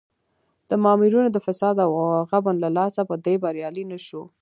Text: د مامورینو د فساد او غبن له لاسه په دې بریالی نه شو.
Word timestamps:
د 0.69 0.71
مامورینو 0.83 1.29
د 1.31 1.37
فساد 1.45 1.75
او 1.85 1.91
غبن 2.29 2.55
له 2.63 2.69
لاسه 2.77 3.01
په 3.09 3.15
دې 3.25 3.35
بریالی 3.43 3.83
نه 3.91 3.97
شو. 4.07 4.23